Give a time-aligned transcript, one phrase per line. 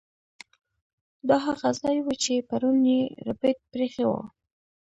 [1.27, 4.11] دا هغه ځای و چې پرون یې ربیټ پریښی و